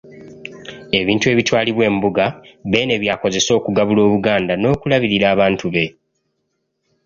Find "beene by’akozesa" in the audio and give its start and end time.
2.71-3.51